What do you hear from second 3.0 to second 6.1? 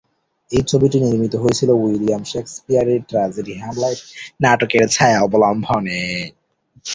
Tragedy "Hamlet" নাটকের ছায়া অবলম্বনে।